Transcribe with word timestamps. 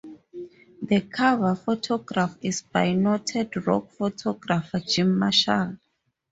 The 0.81 1.01
cover 1.01 1.53
photograph 1.53 2.35
is 2.41 2.63
by 2.63 2.93
noted 2.93 3.67
rock 3.67 3.91
photographer 3.91 4.79
Jim 4.79 5.15
Marshall. 5.19 5.77